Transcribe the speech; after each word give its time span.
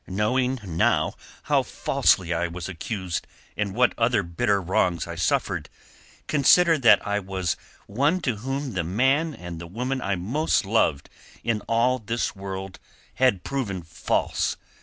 Knowing 0.07 0.59
now 0.63 1.13
how 1.43 1.61
falsely 1.61 2.33
I 2.33 2.47
was 2.47 2.67
accused 2.67 3.27
and 3.55 3.75
what 3.75 3.93
other 3.99 4.23
bitter 4.23 4.59
wrongs 4.59 5.05
I 5.05 5.13
suffered, 5.13 5.69
consider 6.25 6.79
that 6.79 7.05
I 7.05 7.19
was 7.19 7.55
one 7.85 8.19
to 8.21 8.37
whom 8.37 8.73
the 8.73 8.83
man 8.83 9.35
and 9.35 9.61
the 9.61 9.67
woman 9.67 10.01
I 10.01 10.15
most 10.15 10.65
loved 10.65 11.07
in 11.43 11.61
all 11.67 11.99
this 11.99 12.35
world 12.35 12.79
had 13.13 13.43
proven 13.43 13.83
false. 13.83 14.57